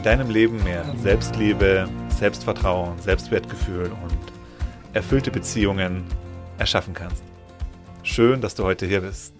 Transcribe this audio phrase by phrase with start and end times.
[0.00, 4.32] in deinem Leben mehr Selbstliebe, Selbstvertrauen, Selbstwertgefühl und
[4.94, 6.06] erfüllte Beziehungen
[6.56, 7.22] erschaffen kannst.
[8.02, 9.34] Schön, dass du heute hier bist.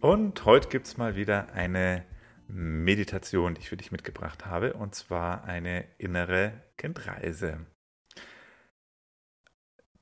[0.00, 2.04] Und heute gibt es mal wieder eine
[2.46, 7.64] Meditation, die ich für dich mitgebracht habe, und zwar eine innere Kindreise.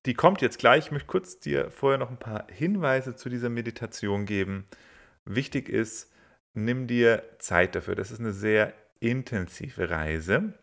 [0.07, 0.87] Die kommt jetzt gleich.
[0.87, 4.67] Ich möchte kurz dir vorher noch ein paar Hinweise zu dieser Meditation geben.
[5.25, 6.13] Wichtig ist,
[6.53, 7.95] nimm dir Zeit dafür.
[7.95, 10.55] Das ist eine sehr intensive Reise.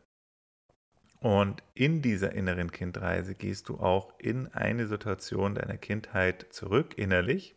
[1.19, 7.55] Und in dieser inneren Kindreise gehst du auch in eine Situation deiner Kindheit zurück, innerlich,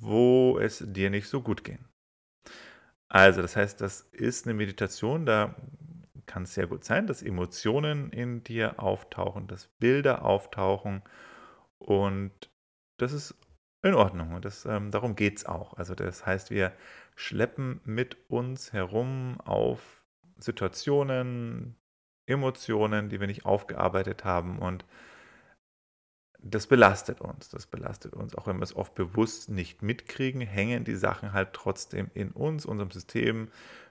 [0.00, 1.78] wo es dir nicht so gut ging.
[3.08, 5.54] Also, das heißt, das ist eine Meditation, da
[6.26, 11.02] kann es sehr gut sein, dass Emotionen in dir auftauchen, dass Bilder auftauchen
[11.78, 12.30] und
[12.98, 13.34] das ist
[13.82, 15.74] in Ordnung und das, ähm, darum geht es auch.
[15.74, 16.72] Also das heißt, wir
[17.20, 20.02] schleppen mit uns herum auf
[20.38, 21.76] Situationen,
[22.26, 24.86] Emotionen, die wir nicht aufgearbeitet haben und
[26.42, 27.50] das belastet uns.
[27.50, 31.52] Das belastet uns, auch wenn wir es oft bewusst nicht mitkriegen, hängen die Sachen halt
[31.52, 33.48] trotzdem in uns, unserem System,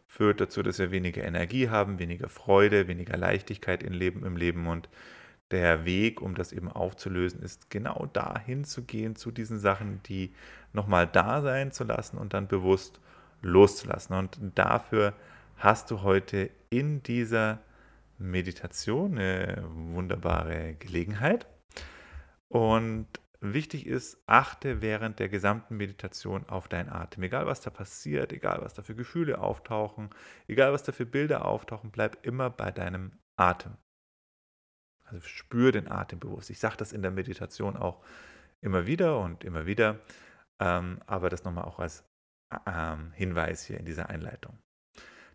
[0.08, 4.66] führt dazu, dass wir weniger Energie haben, weniger Freude, weniger Leichtigkeit im Leben, im Leben
[4.66, 4.90] und
[5.52, 10.34] der Weg, um das eben aufzulösen, ist genau dahin zu gehen, zu diesen Sachen, die
[10.74, 13.00] nochmal da sein zu lassen und dann bewusst
[13.42, 14.16] loszulassen.
[14.16, 15.14] Und dafür
[15.58, 17.60] hast du heute in dieser
[18.18, 21.48] Meditation eine wunderbare Gelegenheit.
[22.48, 23.08] Und
[23.40, 27.24] wichtig ist, achte während der gesamten Meditation auf deinen Atem.
[27.24, 30.10] Egal was da passiert, egal was da für Gefühle auftauchen,
[30.48, 33.78] egal was da für Bilder auftauchen, bleib immer bei deinem Atem.
[35.06, 36.50] Also spür den Atem bewusst.
[36.50, 38.04] Ich sage das in der Meditation auch
[38.62, 40.00] immer wieder und immer wieder,
[40.60, 42.04] ähm, aber das nochmal auch als
[42.66, 44.58] ähm, Hinweis hier in dieser Einleitung.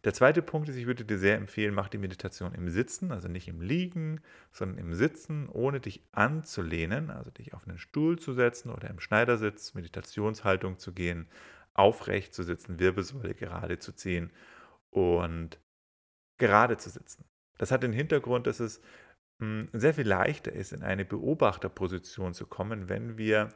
[0.05, 3.27] Der zweite Punkt ist, ich würde dir sehr empfehlen, mach die Meditation im Sitzen, also
[3.27, 4.21] nicht im Liegen,
[4.53, 9.01] sondern im Sitzen, ohne dich anzulehnen, also dich auf einen Stuhl zu setzen oder im
[9.01, 11.27] Schneidersitz, Meditationshaltung zu gehen,
[11.73, 14.31] aufrecht zu sitzen, Wirbelsäule gerade zu ziehen
[14.91, 15.59] und
[16.37, 17.25] gerade zu sitzen.
[17.57, 18.83] Das hat den Hintergrund, dass es
[19.41, 23.49] hm, sehr viel leichter ist, in eine Beobachterposition zu kommen, wenn wir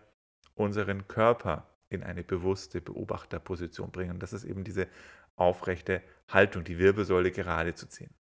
[0.55, 4.19] unseren Körper in eine bewusste Beobachterposition bringen.
[4.19, 4.88] Das ist eben diese
[5.37, 8.15] aufrechte Haltung, die Wirbelsäule gerade zu ziehen.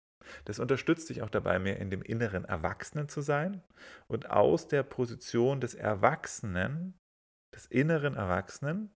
[0.45, 3.63] Das unterstützt dich auch dabei, mehr in dem inneren Erwachsenen zu sein
[4.09, 6.99] und aus der Position des Erwachsenen,
[7.55, 8.95] des inneren Erwachsenen,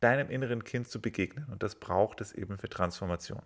[0.00, 1.46] deinem inneren Kind zu begegnen.
[1.46, 3.42] Und das braucht es eben für Transformation.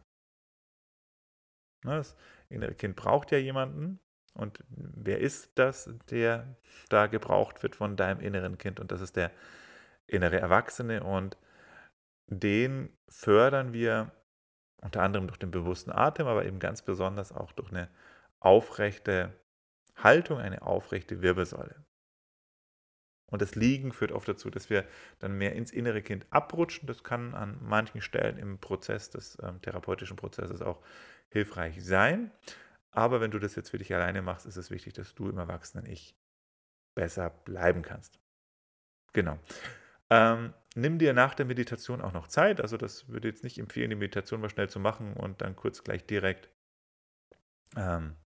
[1.82, 2.16] Das
[2.48, 4.00] innere Kind braucht ja jemanden,
[4.36, 6.56] und wer ist das, der
[6.88, 8.80] da gebraucht wird von deinem inneren Kind?
[8.80, 9.30] Und das ist der
[10.06, 11.02] innere Erwachsene.
[11.02, 11.36] Und
[12.26, 14.12] den fördern wir
[14.82, 17.88] unter anderem durch den bewussten Atem, aber eben ganz besonders auch durch eine
[18.40, 19.32] aufrechte
[19.96, 21.84] Haltung, eine aufrechte Wirbelsäule.
[23.30, 24.86] Und das Liegen führt oft dazu, dass wir
[25.18, 26.86] dann mehr ins innere Kind abrutschen.
[26.86, 30.82] Das kann an manchen Stellen im Prozess des ähm, therapeutischen Prozesses auch
[31.30, 32.30] hilfreich sein.
[32.90, 35.38] Aber wenn du das jetzt für dich alleine machst, ist es wichtig, dass du im
[35.38, 36.14] Erwachsenen-Ich
[36.94, 38.20] besser bleiben kannst.
[39.12, 39.38] Genau.
[40.10, 42.60] Ähm, nimm dir nach der Meditation auch noch Zeit.
[42.60, 45.84] Also das würde jetzt nicht empfehlen, die Meditation mal schnell zu machen und dann kurz
[45.84, 46.50] gleich direkt
[47.76, 48.16] ähm,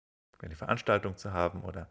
[0.40, 1.88] eine Veranstaltung zu haben oder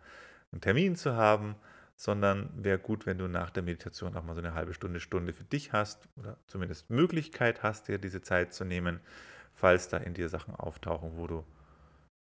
[0.51, 1.55] einen Termin zu haben,
[1.95, 5.33] sondern wäre gut, wenn du nach der Meditation auch mal so eine halbe Stunde, Stunde
[5.33, 8.99] für dich hast oder zumindest Möglichkeit hast, dir diese Zeit zu nehmen,
[9.53, 11.44] falls da in dir Sachen auftauchen, wo du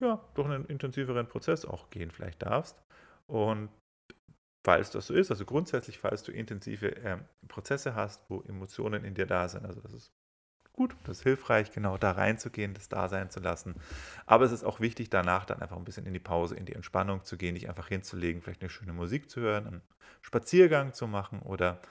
[0.01, 2.81] ja, durch einen intensiveren Prozess auch gehen vielleicht darfst.
[3.27, 3.69] Und
[4.63, 7.17] falls das so ist, also grundsätzlich, falls du intensive äh,
[7.47, 10.13] Prozesse hast, wo Emotionen in dir da sind, also das ist
[10.73, 13.75] gut, das ist hilfreich, genau da reinzugehen, das da sein zu lassen.
[14.25, 16.73] Aber es ist auch wichtig, danach dann einfach ein bisschen in die Pause, in die
[16.73, 19.81] Entspannung zu gehen, dich einfach hinzulegen, vielleicht eine schöne Musik zu hören, einen
[20.21, 21.81] Spaziergang zu machen oder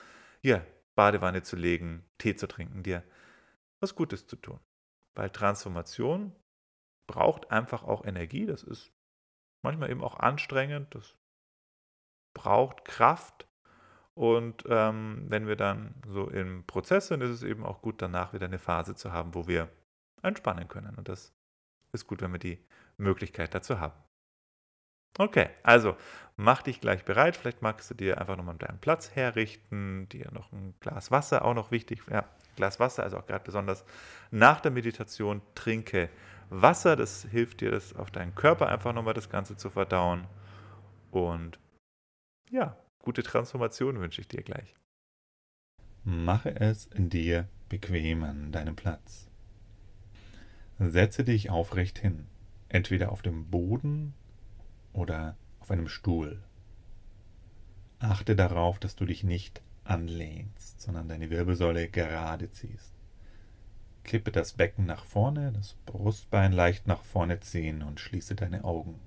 [0.43, 0.63] ja,
[0.95, 3.03] Badewanne zu legen, Tee zu trinken, dir
[3.81, 4.61] was Gutes zu tun.
[5.15, 6.33] Weil Transformation
[7.07, 8.47] braucht einfach auch Energie.
[8.47, 8.93] Das ist
[9.63, 10.95] manchmal eben auch anstrengend.
[10.95, 11.17] Das
[12.35, 13.47] braucht Kraft.
[14.15, 18.33] Und ähm, wenn wir dann so im Prozess sind, ist es eben auch gut, danach
[18.33, 19.69] wieder eine Phase zu haben, wo wir
[20.23, 20.95] entspannen können.
[20.97, 21.33] Und das
[21.93, 22.59] ist gut, wenn wir die
[22.97, 23.95] Möglichkeit dazu haben.
[25.19, 25.97] Okay, also
[26.37, 27.37] mach dich gleich bereit.
[27.37, 31.55] Vielleicht magst du dir einfach nochmal deinen Platz herrichten, dir noch ein Glas Wasser, auch
[31.55, 32.03] noch wichtig.
[32.11, 32.25] Ja,
[32.57, 33.85] Glas Wasser, also auch gerade besonders
[34.31, 36.11] nach der Meditation, trinke
[36.49, 36.97] Wasser.
[36.97, 40.27] Das hilft dir, das auf deinen Körper einfach nochmal das Ganze zu verdauen.
[41.11, 41.59] Und
[42.51, 44.75] ja, gute Transformation wünsche ich dir gleich.
[46.05, 49.31] Mache es dir bequem an deinem Platz.
[50.79, 52.27] Setze dich aufrecht hin,
[52.69, 54.15] entweder auf dem Boden
[54.93, 56.43] oder auf einem Stuhl.
[57.99, 62.95] Achte darauf, dass du dich nicht anlehnst, sondern deine Wirbelsäule gerade ziehst.
[64.05, 68.99] Kippe das Becken nach vorne, das Brustbein leicht nach vorne ziehen und schließe deine Augen.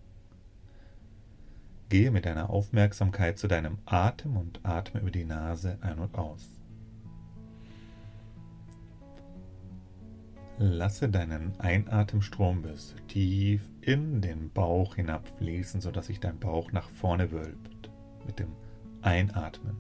[1.93, 6.49] Gehe mit deiner Aufmerksamkeit zu deinem Atem und atme über die Nase ein und aus.
[10.57, 17.31] Lasse deinen Einatemstrom bis tief in den Bauch hinabfließen, sodass sich dein Bauch nach vorne
[17.31, 17.91] wölbt
[18.25, 18.49] mit dem
[19.03, 19.77] Einatmen.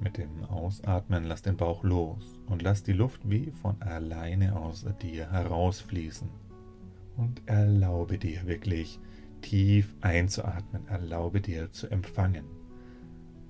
[0.00, 4.86] Mit dem Ausatmen lass den Bauch los und lass die Luft wie von alleine aus
[5.02, 6.49] dir herausfließen.
[7.20, 8.98] Und erlaube dir wirklich
[9.42, 12.46] tief einzuatmen, erlaube dir zu empfangen.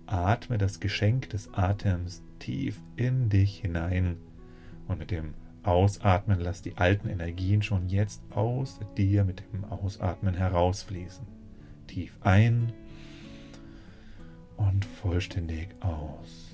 [0.06, 4.16] Atme das Geschenk des Atems tief in dich hinein
[4.88, 10.34] und mit dem Ausatmen lass die alten Energien schon jetzt aus dir mit dem Ausatmen
[10.34, 11.24] herausfließen.
[11.86, 12.72] Tief ein
[14.56, 16.49] und vollständig aus.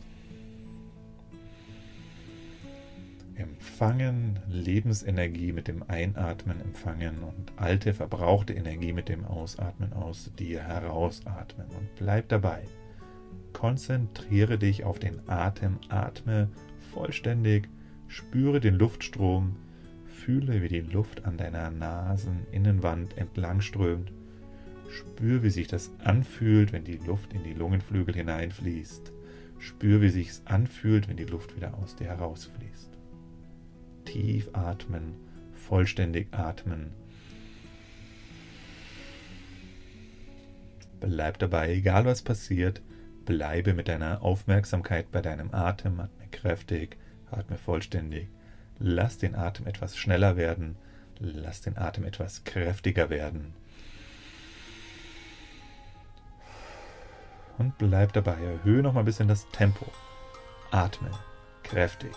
[3.36, 10.62] Empfangen, Lebensenergie mit dem Einatmen empfangen und alte verbrauchte Energie mit dem Ausatmen aus dir
[10.62, 11.66] herausatmen.
[11.68, 12.62] Und bleib dabei.
[13.52, 16.48] Konzentriere dich auf den Atem, atme
[16.92, 17.68] vollständig,
[18.08, 19.56] spüre den Luftstrom,
[20.06, 24.12] fühle, wie die Luft an deiner Naseninnenwand entlang strömt,
[24.88, 29.12] spür, wie sich das anfühlt, wenn die Luft in die Lungenflügel hineinfließt,
[29.58, 32.95] spür, wie sich es anfühlt, wenn die Luft wieder aus dir herausfließt.
[34.06, 35.14] Tief atmen,
[35.52, 36.92] vollständig atmen.
[41.00, 42.80] Bleib dabei, egal was passiert,
[43.26, 46.96] Bleibe mit deiner Aufmerksamkeit bei deinem Atem, atme kräftig,
[47.28, 48.28] atme vollständig.
[48.78, 50.76] Lass den Atem etwas schneller werden,
[51.18, 53.52] lass den Atem etwas kräftiger werden.
[57.58, 59.86] Und bleib dabei, erhöhe noch mal ein bisschen das Tempo.
[60.70, 61.10] Atme
[61.64, 62.12] kräftig.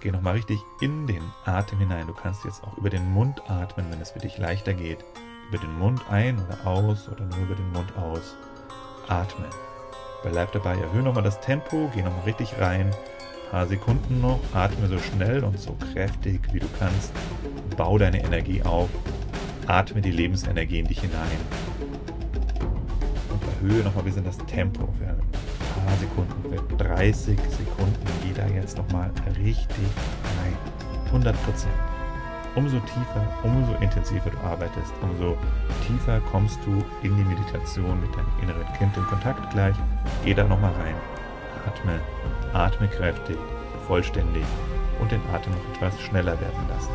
[0.00, 2.06] Geh noch mal richtig in den Atem hinein.
[2.06, 5.04] Du kannst jetzt auch über den Mund atmen, wenn es für dich leichter geht.
[5.48, 8.36] Über den Mund ein oder aus oder nur über den Mund aus.
[9.08, 9.46] Atme
[10.22, 12.88] Bleib dabei, erhöhe nochmal das Tempo, geh nochmal richtig rein.
[12.88, 17.12] Ein paar Sekunden noch, atme so schnell und so kräftig wie du kannst.
[17.76, 18.88] Bau deine Energie auf,
[19.66, 21.38] atme die Lebensenergie in dich hinein.
[23.30, 25.22] Und erhöhe nochmal ein bisschen das Tempo ein
[25.86, 28.06] paar Sekunden, für 30 Sekunden.
[28.22, 29.88] Geh da jetzt nochmal richtig
[30.42, 30.56] rein.
[31.06, 31.72] 100 Prozent
[32.56, 35.36] umso tiefer, umso intensiver du arbeitest, umso
[35.86, 39.76] tiefer kommst du in die Meditation mit deinem inneren Kind in Kontakt gleich.
[40.24, 40.94] Geh da nochmal rein,
[41.66, 42.00] atme,
[42.54, 43.36] atme kräftig,
[43.86, 44.44] vollständig
[45.00, 46.92] und den Atem noch etwas schneller werden lassen.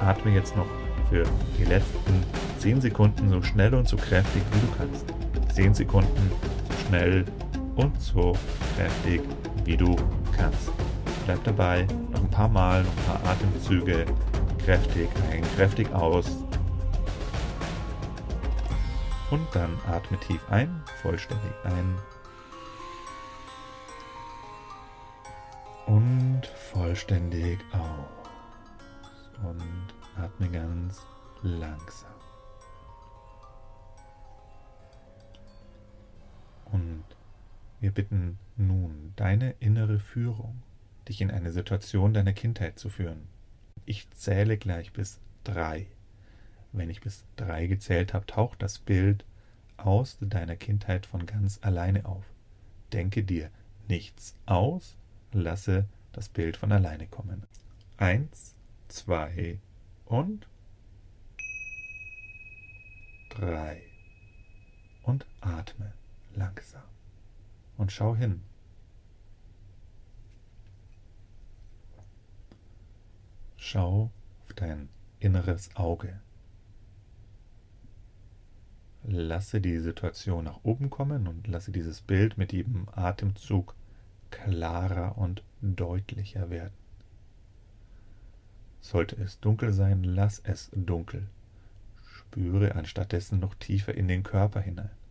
[0.00, 0.66] Atme jetzt noch
[1.10, 1.24] für
[1.58, 2.24] die letzten
[2.58, 5.06] 10 Sekunden so schnell und so kräftig wie du kannst.
[5.54, 6.30] 10 Sekunden
[6.86, 7.24] schnell
[7.82, 8.32] und so
[8.76, 9.22] kräftig
[9.64, 9.96] wie du
[10.36, 10.70] kannst.
[11.24, 14.06] Bleib dabei, noch ein paar Mal, noch ein paar Atemzüge
[14.58, 16.26] kräftig ein, kräftig aus.
[19.30, 21.98] Und dann atme tief ein, vollständig ein.
[25.86, 28.28] Und vollständig aus.
[29.42, 31.00] Und atme ganz
[31.42, 32.10] langsam.
[36.70, 37.04] Und
[37.82, 40.62] wir bitten nun deine innere Führung,
[41.08, 43.26] dich in eine Situation deiner Kindheit zu führen.
[43.84, 45.88] Ich zähle gleich bis drei.
[46.70, 49.24] Wenn ich bis drei gezählt habe, taucht das Bild
[49.76, 52.24] aus deiner Kindheit von ganz alleine auf.
[52.92, 53.50] Denke dir
[53.88, 54.96] nichts aus,
[55.32, 57.42] lasse das Bild von alleine kommen.
[57.96, 58.54] Eins,
[58.86, 59.58] zwei
[60.04, 60.46] und
[63.28, 63.82] drei.
[65.02, 65.92] Und atme
[66.36, 66.91] langsam.
[67.82, 68.42] Und schau hin.
[73.56, 74.12] Schau
[74.44, 76.20] auf dein inneres Auge.
[79.02, 83.74] Lasse die Situation nach oben kommen und lasse dieses Bild mit jedem Atemzug
[84.30, 86.74] klarer und deutlicher werden.
[88.80, 91.26] Sollte es dunkel sein, lass es dunkel.
[92.06, 95.01] Spüre anstattdessen noch tiefer in den Körper hinein.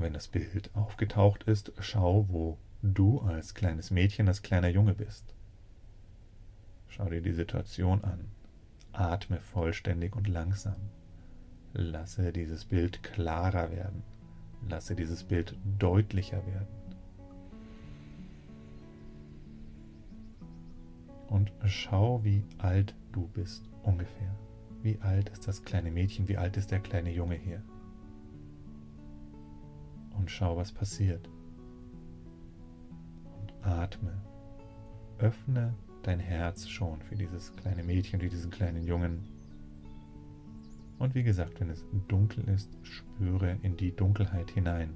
[0.00, 5.34] Wenn das Bild aufgetaucht ist, schau, wo du als kleines Mädchen, als kleiner Junge bist.
[6.88, 8.24] Schau dir die Situation an.
[8.92, 10.76] Atme vollständig und langsam.
[11.74, 14.02] Lasse dieses Bild klarer werden.
[14.66, 16.66] Lasse dieses Bild deutlicher werden.
[21.28, 24.34] Und schau, wie alt du bist ungefähr.
[24.82, 26.26] Wie alt ist das kleine Mädchen?
[26.26, 27.62] Wie alt ist der kleine Junge hier?
[30.16, 31.28] Und schau, was passiert.
[33.40, 34.12] Und atme.
[35.18, 39.28] Öffne dein Herz schon für dieses kleine Mädchen, für diesen kleinen Jungen.
[40.98, 44.94] Und wie gesagt, wenn es dunkel ist, spüre in die Dunkelheit hinein.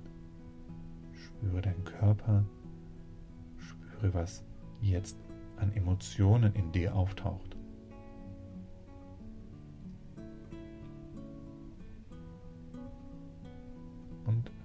[1.13, 2.45] Spüre deinen Körper,
[3.59, 4.45] spüre, was
[4.81, 5.19] jetzt
[5.57, 7.54] an Emotionen in dir auftaucht.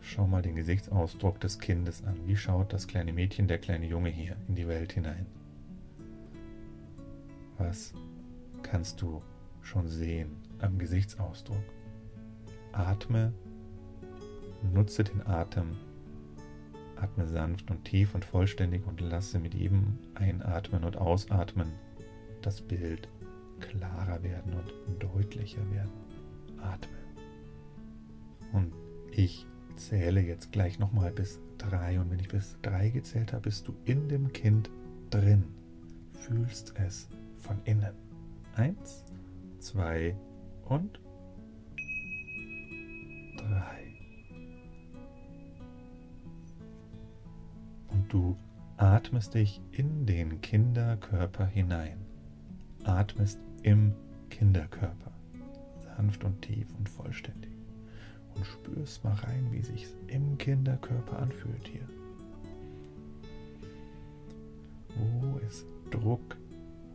[0.10, 2.16] Schau mal den Gesichtsausdruck des Kindes an.
[2.26, 5.28] Wie schaut das kleine Mädchen, der kleine Junge hier in die Welt hinein?
[7.58, 7.94] Was
[8.64, 9.22] kannst du
[9.62, 11.64] schon sehen am Gesichtsausdruck?
[12.72, 13.34] Atme,
[14.74, 15.78] nutze den Atem,
[16.96, 21.72] atme sanft und tief und vollständig und lasse mit jedem Einatmen und Ausatmen
[22.42, 23.08] das Bild
[23.60, 25.92] klarer werden und deutlicher werden.
[26.62, 26.98] Atme.
[28.54, 28.74] Und
[29.12, 29.46] ich
[29.80, 33.74] zähle jetzt gleich nochmal bis drei und wenn ich bis drei gezählt habe, bist du
[33.86, 34.70] in dem Kind
[35.10, 35.44] drin,
[36.14, 37.94] fühlst es von innen.
[38.56, 39.06] Eins,
[39.60, 40.16] zwei
[40.66, 41.00] und
[43.38, 43.96] drei.
[47.90, 48.38] Und du
[48.78, 51.98] atmest dich in den Kinderkörper hinein.
[52.84, 53.94] Atmest im
[54.30, 55.12] Kinderkörper.
[55.96, 57.59] Sanft und tief und vollständig.
[58.40, 61.88] Und spürst mal rein, wie sich im Kinderkörper anfühlt hier.
[64.96, 66.38] Wo ist Druck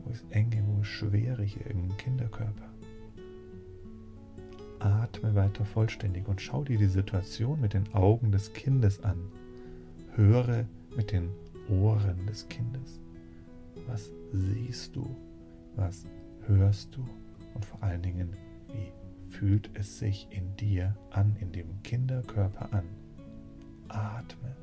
[0.05, 2.71] wo ist Enge, wo ist Schwere hier im Kinderkörper?
[4.81, 9.19] Atme weiter vollständig und schau dir die Situation mit den Augen des Kindes an.
[10.15, 11.31] Höre mit den
[11.71, 13.01] Ohren des Kindes.
[13.87, 15.09] Was siehst du?
[15.77, 16.05] Was
[16.47, 17.01] hörst du?
[17.55, 18.37] Und vor allen Dingen,
[18.69, 18.93] wie
[19.35, 22.85] fühlt es sich in dir an, in dem Kinderkörper an?
[23.89, 24.57] Atme.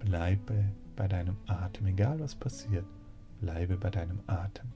[0.00, 0.64] Bleibe
[0.96, 2.86] bei deinem Atem, egal was passiert.
[3.40, 4.72] Bleibe bei deinem Atem.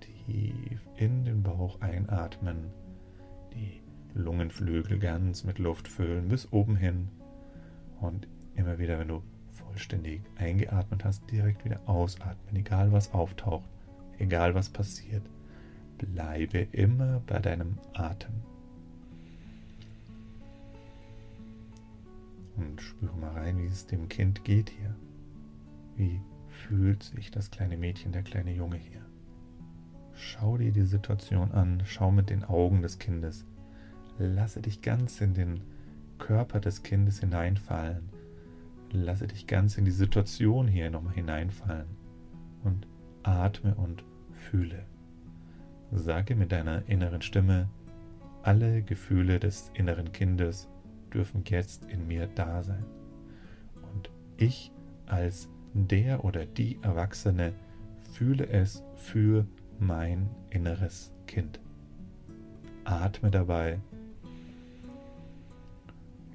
[0.00, 2.70] Tief in den Bauch einatmen,
[3.52, 3.80] die
[4.14, 7.08] Lungenflügel ganz mit Luft füllen bis oben hin
[8.00, 13.68] und immer wieder, wenn du vollständig eingeatmet hast, direkt wieder ausatmen, egal was auftaucht,
[14.18, 15.22] egal was passiert.
[15.98, 18.34] Bleibe immer bei deinem Atem.
[22.56, 24.94] Und spüre mal rein, wie es dem Kind geht hier.
[25.96, 29.04] Wie fühlt sich das kleine Mädchen, der kleine Junge hier?
[30.14, 33.44] Schau dir die Situation an, schau mit den Augen des Kindes.
[34.18, 35.60] Lasse dich ganz in den
[36.18, 38.08] Körper des Kindes hineinfallen.
[38.90, 41.88] Lasse dich ganz in die Situation hier nochmal hineinfallen.
[42.64, 42.86] Und
[43.22, 44.86] atme und fühle.
[45.92, 47.68] Sage mit deiner inneren Stimme,
[48.42, 50.68] alle Gefühle des inneren Kindes
[51.12, 52.84] dürfen jetzt in mir da sein.
[53.92, 54.72] Und ich
[55.06, 57.52] als der oder die Erwachsene
[58.12, 59.46] fühle es für
[59.78, 61.60] mein inneres Kind.
[62.84, 63.80] Atme dabei.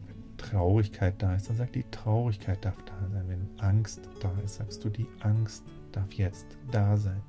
[0.06, 3.28] Wenn Traurigkeit da ist, dann sag die Traurigkeit darf da sein.
[3.28, 7.22] Wenn Angst da ist, sagst du die Angst darf jetzt da sein.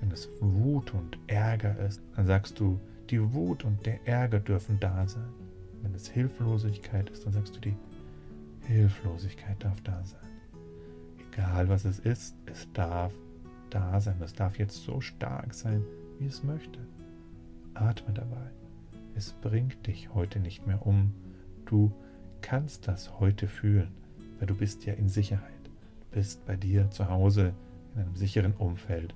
[0.00, 2.78] Wenn es Wut und Ärger ist, dann sagst du
[3.10, 5.28] die Wut und der Ärger dürfen da sein.
[5.82, 7.76] Wenn es Hilflosigkeit ist, dann sagst du die
[8.66, 10.20] Hilflosigkeit darf da sein.
[11.32, 13.12] Egal was es ist, es darf
[13.70, 14.16] da sein.
[14.22, 15.82] Es darf jetzt so stark sein,
[16.18, 16.80] wie es möchte.
[17.74, 18.50] Atme dabei.
[19.14, 21.14] Es bringt dich heute nicht mehr um.
[21.64, 21.92] Du
[22.40, 23.92] kannst das heute fühlen,
[24.38, 25.70] weil du bist ja in Sicherheit.
[26.00, 27.52] Du bist bei dir zu Hause
[27.94, 29.14] in einem sicheren Umfeld.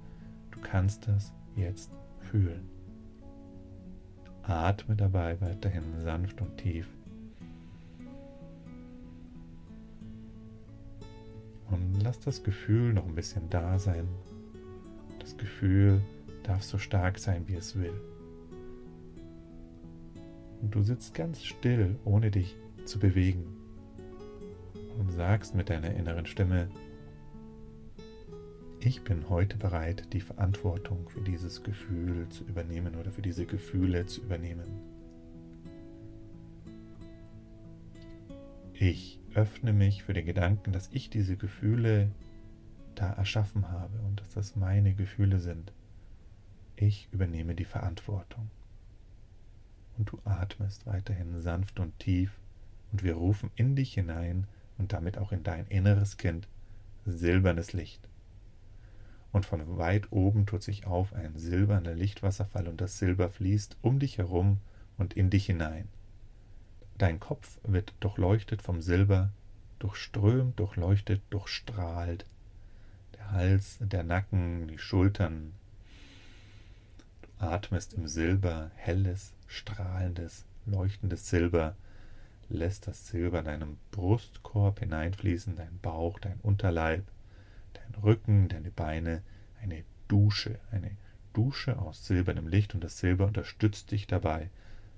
[0.63, 2.69] Kannst das jetzt fühlen.
[4.43, 6.89] Atme dabei weiterhin sanft und tief.
[11.71, 14.07] Und lass das Gefühl noch ein bisschen da sein.
[15.21, 16.03] Das Gefühl
[16.43, 17.95] darf so stark sein, wie es will.
[20.61, 23.45] Und du sitzt ganz still, ohne dich zu bewegen.
[24.99, 26.69] Und sagst mit deiner inneren Stimme,
[28.85, 34.07] ich bin heute bereit, die Verantwortung für dieses Gefühl zu übernehmen oder für diese Gefühle
[34.07, 34.67] zu übernehmen.
[38.75, 42.11] Ich öffne mich für den Gedanken, dass ich diese Gefühle
[42.97, 45.73] da erschaffen habe und dass das meine Gefühle sind.
[46.75, 48.51] Ich übernehme die Verantwortung.
[49.97, 52.33] Und du atmest weiterhin sanft und tief
[52.91, 56.49] und wir rufen in dich hinein und damit auch in dein inneres Kind
[57.07, 58.09] silbernes Licht.
[59.33, 63.99] Und von weit oben tut sich auf ein silberner Lichtwasserfall und das Silber fließt um
[63.99, 64.59] dich herum
[64.99, 65.89] und in dich hinein.
[66.99, 69.31] Dein Kopf wird durchleuchtet vom Silber,
[69.79, 72.27] durchströmt, durchleuchtet, durchstrahlt.
[73.17, 75.53] Der Hals, der Nacken, die Schultern.
[77.23, 81.75] Du atmest im Silber, helles, strahlendes, leuchtendes Silber
[82.49, 87.05] lässt das Silber deinem Brustkorb hineinfließen, dein Bauch, dein Unterleib,
[87.93, 89.23] dein Rücken, deine Beine,
[89.63, 90.91] eine Dusche, eine
[91.33, 94.51] Dusche aus silbernem Licht und das Silber unterstützt dich dabei,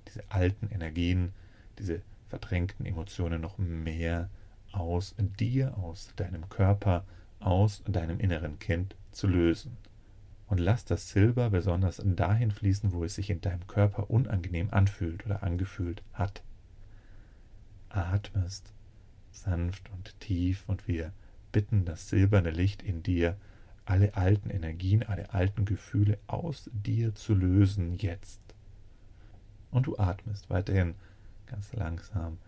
[0.09, 1.33] diese alten Energien,
[1.79, 4.29] diese verdrängten Emotionen noch mehr
[4.73, 7.05] aus dir, aus deinem Körper,
[7.41, 9.77] aus deinem inneren Kind zu lösen.
[10.47, 15.25] Und lass das Silber besonders dahin fließen, wo es sich in deinem Körper unangenehm anfühlt
[15.25, 16.43] oder angefühlt hat
[17.95, 18.73] atmest,
[19.31, 21.13] sanft und tief, und wir
[21.55, 23.37] bitten das silberne Licht in dir,
[23.85, 28.41] alle alten Energien, alle alten Gefühle aus dir zu lösen jetzt.
[29.71, 30.97] Und du atmest weiterhin
[31.47, 32.39] ganz langsam,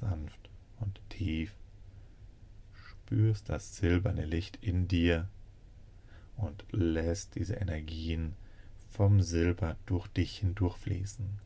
[0.00, 0.48] sanft
[0.80, 1.52] und tief.
[2.72, 5.28] Spürst das silberne Licht in dir
[6.36, 8.34] und lässt diese Energien
[8.88, 11.43] vom Silber durch dich hindurchfließen.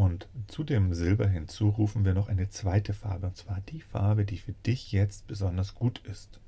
[0.00, 4.24] Und zu dem Silber hinzu rufen wir noch eine zweite Farbe, und zwar die Farbe,
[4.24, 6.40] die für dich jetzt besonders gut ist.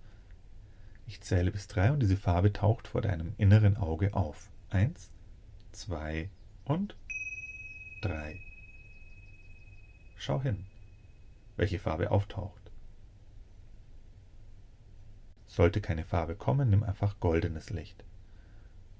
[1.06, 4.49] Ich zähle bis drei und diese Farbe taucht vor deinem inneren Auge auf.
[4.71, 5.10] Eins,
[5.71, 6.30] zwei
[6.65, 6.97] und
[8.00, 8.41] drei.
[10.17, 10.65] Schau hin,
[11.58, 12.71] welche Farbe auftaucht.
[15.47, 18.02] Sollte keine Farbe kommen, nimm einfach goldenes Licht.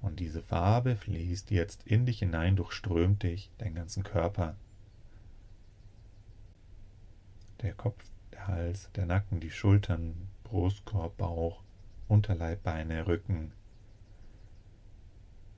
[0.03, 4.57] Und diese Farbe fließt jetzt in dich hinein, durchströmt dich, deinen ganzen Körper.
[7.63, 11.63] Der Kopf, der Hals, der Nacken, die Schultern, Brustkorb, Bauch,
[12.09, 13.53] Unterleib, Beine, Rücken.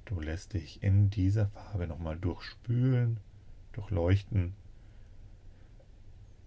[0.04, 3.20] Du lässt dich in dieser Farbe nochmal durchspülen,
[3.72, 4.54] durchleuchten,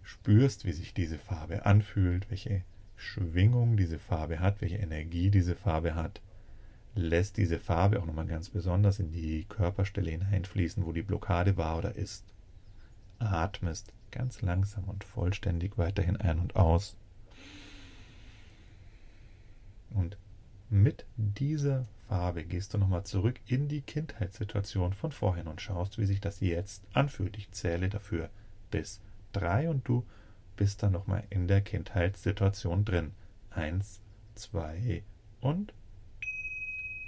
[0.03, 2.63] spürst, wie sich diese Farbe anfühlt, welche
[2.95, 6.21] Schwingung diese Farbe hat, welche Energie diese Farbe hat
[6.97, 11.77] lässt diese Farbe auch nochmal ganz besonders in die Körperstelle hineinfließen, wo die Blockade war
[11.77, 12.25] oder ist.
[13.19, 16.95] Atmest ganz langsam und vollständig weiterhin ein und aus.
[19.91, 20.17] Und
[20.69, 26.05] mit dieser Farbe gehst du nochmal zurück in die Kindheitssituation von vorhin und schaust, wie
[26.05, 27.38] sich das jetzt anfühlt.
[27.38, 28.29] Ich zähle dafür
[28.71, 30.05] bis drei und du
[30.55, 33.12] bist dann nochmal in der Kindheitssituation drin.
[33.49, 34.01] Eins,
[34.36, 35.03] zwei
[35.41, 35.73] und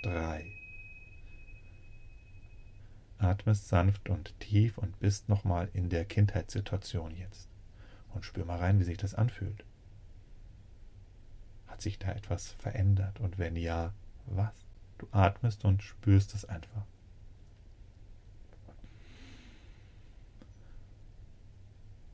[0.01, 0.51] drei.
[3.17, 7.49] Atmest sanft und tief und bist nochmal in der Kindheitssituation jetzt.
[8.13, 9.65] Und spür mal rein, wie sich das anfühlt.
[11.67, 13.19] Hat sich da etwas verändert?
[13.19, 13.93] Und wenn ja,
[14.25, 14.53] was?
[14.97, 16.85] Du atmest und spürst es einfach.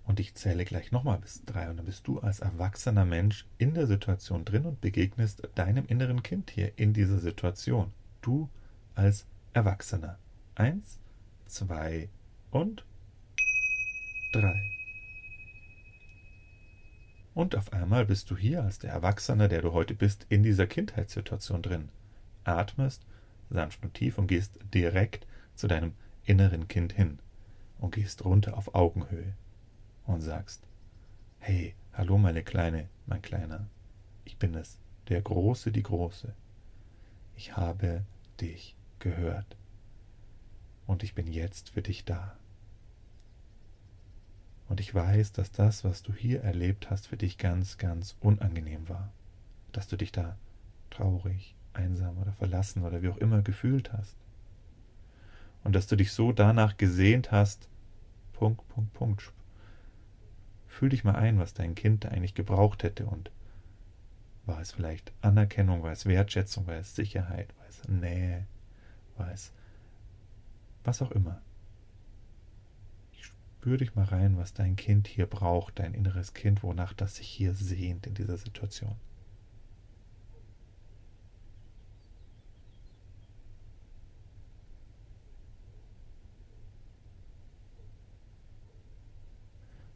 [0.05, 3.73] Und ich zähle gleich nochmal bis drei und dann bist du als erwachsener Mensch in
[3.73, 7.91] der Situation drin und begegnest deinem inneren Kind hier in dieser Situation.
[8.21, 8.49] Du
[8.93, 10.19] als Erwachsener.
[10.53, 10.99] Eins,
[11.47, 12.09] zwei
[12.51, 12.85] und
[14.31, 14.71] drei.
[17.33, 20.67] Und auf einmal bist du hier als der Erwachsene, der du heute bist, in dieser
[20.67, 21.89] Kindheitssituation drin.
[22.43, 23.05] Atmest
[23.49, 27.19] sanft und tief und gehst direkt zu deinem inneren Kind hin
[27.79, 29.33] und gehst runter auf Augenhöhe
[30.05, 30.61] und sagst,
[31.39, 33.67] hey, hallo meine Kleine, mein Kleiner,
[34.23, 36.33] ich bin es, der Große, die Große.
[37.35, 38.03] Ich habe
[38.39, 39.57] dich gehört
[40.87, 42.37] und ich bin jetzt für dich da.
[44.67, 48.89] Und ich weiß, dass das, was du hier erlebt hast, für dich ganz, ganz unangenehm
[48.89, 49.11] war.
[49.71, 50.37] Dass du dich da
[50.89, 54.15] traurig, einsam oder verlassen oder wie auch immer gefühlt hast.
[55.63, 57.67] Und dass du dich so danach gesehnt hast,
[58.33, 59.33] Punkt, Punkt, Punkt,
[60.75, 63.31] Fühl dich mal ein, was dein Kind eigentlich gebraucht hätte und
[64.45, 68.45] war es vielleicht Anerkennung, war es Wertschätzung, war es Sicherheit, war es Nähe,
[69.15, 69.53] war es
[70.83, 71.41] was auch immer.
[73.13, 77.29] Spür dich mal rein, was dein Kind hier braucht, dein inneres Kind, wonach das sich
[77.29, 78.97] hier sehnt in dieser Situation.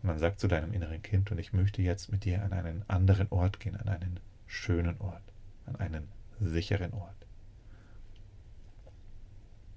[0.01, 3.27] Man sagt zu deinem inneren Kind, und ich möchte jetzt mit dir an einen anderen
[3.31, 5.23] Ort gehen, an einen schönen Ort,
[5.65, 6.07] an einen
[6.39, 7.15] sicheren Ort.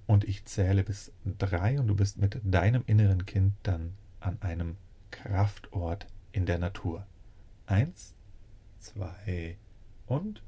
[0.06, 4.76] Und ich zähle bis drei und du bist mit deinem inneren Kind dann an einem
[5.10, 7.06] Kraftort in der Natur.
[7.66, 8.14] Eins,
[8.78, 9.56] zwei
[10.06, 10.42] und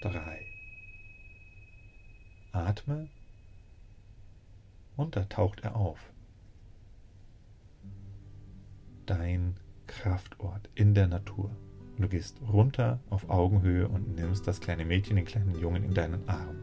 [0.00, 0.46] drei.
[2.52, 3.08] Atme
[4.96, 5.98] und da taucht er auf
[9.06, 11.50] dein Kraftort in der Natur.
[11.98, 16.28] Du gehst runter auf Augenhöhe und nimmst das kleine Mädchen, den kleinen Jungen in deinen
[16.28, 16.56] Arm.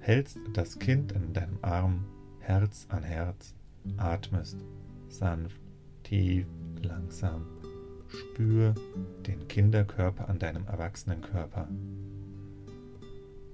[0.00, 2.04] Hältst das Kind in deinem Arm,
[2.40, 3.54] Herz an Herz,
[3.98, 4.56] atmest
[5.08, 5.60] sanft,
[6.04, 6.46] tief,
[6.82, 7.46] langsam.
[8.08, 8.74] Spür
[9.26, 11.68] den Kinderkörper an deinem Erwachsenenkörper.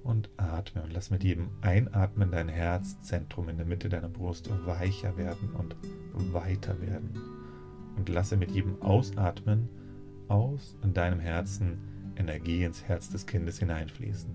[0.03, 5.17] Und atme und lass mit jedem Einatmen dein Herzzentrum in der Mitte deiner Brust weicher
[5.17, 5.75] werden und
[6.33, 7.19] weiter werden
[7.97, 9.69] und lasse mit jedem Ausatmen
[10.27, 11.77] aus in deinem Herzen
[12.17, 14.29] Energie ins Herz des Kindes hineinfließen.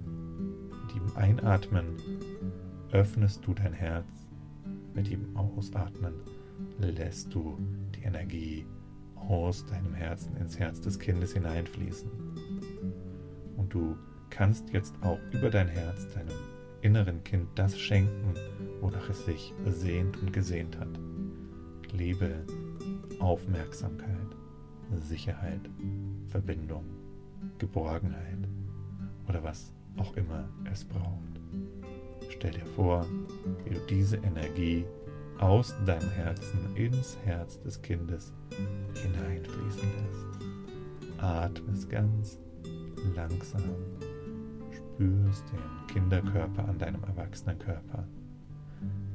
[0.83, 1.97] Mit jedem Einatmen
[2.93, 4.07] öffnest du dein Herz,
[4.95, 6.15] mit jedem Ausatmen
[6.79, 7.59] lässt du
[7.95, 8.67] die Energie
[9.15, 12.11] aus deinem Herzen ins Herz des Kindes hineinfließen.
[13.57, 13.97] Und du
[14.31, 16.37] kannst jetzt auch über dein Herz deinem
[16.83, 18.35] inneren Kind das schenken,
[18.81, 20.89] wonach es sich sehnt und gesehnt hat.
[21.93, 22.45] Liebe,
[23.21, 24.37] Aufmerksamkeit,
[24.97, 25.61] Sicherheit,
[26.29, 26.85] Verbindung,
[27.59, 28.49] Geborgenheit
[29.29, 31.41] oder was auch immer es braucht.
[32.31, 33.07] Stell dir vor,
[33.65, 34.85] wie du diese Energie
[35.39, 38.33] aus deinem Herzen ins Herz des Kindes
[39.03, 41.23] hineinfließen lässt.
[41.23, 42.39] Atme es ganz
[43.15, 43.63] langsam,
[44.71, 48.07] spürst den Kinderkörper an deinem Erwachsenenkörper,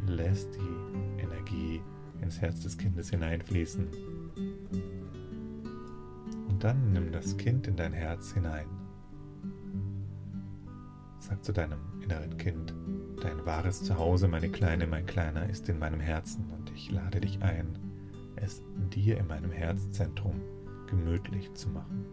[0.07, 1.81] lässt die Energie
[2.21, 3.87] ins Herz des Kindes hineinfließen.
[6.49, 8.67] Und dann nimm das Kind in dein Herz hinein.
[11.19, 12.73] Sag zu deinem inneren Kind,
[13.21, 17.41] dein wahres Zuhause, meine Kleine, mein Kleiner, ist in meinem Herzen und ich lade dich
[17.41, 17.77] ein,
[18.35, 18.61] es
[18.93, 20.39] dir in meinem Herzzentrum
[20.87, 22.05] gemütlich zu machen.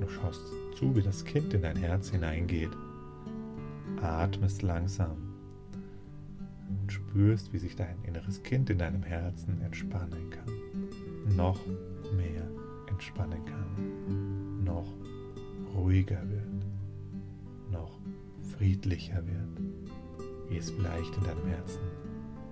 [0.00, 0.42] Du schaust
[0.76, 2.70] zu, wie das Kind in dein Herz hineingeht,
[4.00, 5.29] atmest langsam
[7.10, 11.58] spürst, wie sich dein inneres Kind in deinem Herzen entspannen kann, noch
[12.16, 12.48] mehr
[12.88, 14.86] entspannen kann, noch
[15.74, 16.66] ruhiger wird,
[17.70, 17.98] noch
[18.56, 19.60] friedlicher wird,
[20.48, 21.82] wie es vielleicht in deinem Herzen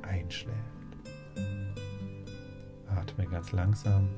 [0.03, 0.57] einschläft.
[2.87, 4.09] Atme ganz langsam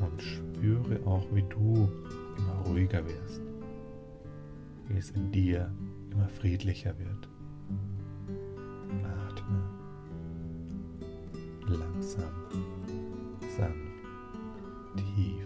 [0.00, 1.88] und spüre auch, wie du
[2.36, 3.40] immer ruhiger wirst,
[4.88, 5.72] wie es in dir
[6.10, 7.31] immer friedlicher wird.
[12.02, 12.32] Langsam,
[13.56, 13.78] sanft,
[14.96, 15.44] tief.